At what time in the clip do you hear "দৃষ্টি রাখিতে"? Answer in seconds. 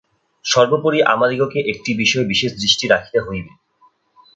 2.61-3.19